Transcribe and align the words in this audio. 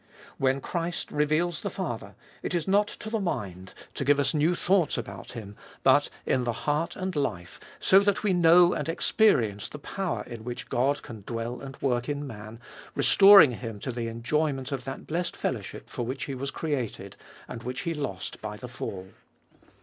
When 0.39 0.61
Christ 0.61 1.11
reveals 1.11 1.61
the 1.61 1.69
Father, 1.69 2.15
it 2.41 2.55
is 2.55 2.67
not 2.67 2.87
to 2.87 3.09
the 3.11 3.19
mind, 3.19 3.75
to 3.93 4.03
give 4.03 4.19
us 4.19 4.33
new 4.33 4.55
42 4.55 4.59
ftbe 4.59 4.75
ibolfest 4.81 4.81
of 4.81 4.81
all 4.81 4.83
thoughts 4.83 4.97
about 4.97 5.31
Him, 5.33 5.55
but 5.83 6.09
in 6.25 6.43
the 6.43 6.51
heart 6.53 6.95
and 6.95 7.15
life, 7.15 7.59
so 7.79 7.99
that 7.99 8.23
we 8.23 8.33
know 8.33 8.73
and 8.73 8.89
experience 8.89 9.69
the 9.69 9.77
power 9.77 10.23
in 10.25 10.43
which 10.43 10.69
God 10.69 11.03
can 11.03 11.21
dwell 11.27 11.61
and 11.61 11.77
work 11.81 12.09
in 12.09 12.25
man, 12.25 12.59
restoring 12.95 13.51
him 13.51 13.79
to 13.81 13.91
the 13.91 14.07
enjoyment 14.07 14.71
of 14.71 14.85
that 14.85 15.05
blessed 15.05 15.37
fellowship 15.37 15.87
for 15.87 16.03
which 16.03 16.23
he 16.23 16.33
was 16.33 16.49
created, 16.49 17.15
and 17.47 17.61
which 17.61 17.81
he 17.81 17.93
lost 17.93 18.41
by 18.41 18.57
the 18.57 18.67
fall. 18.67 19.09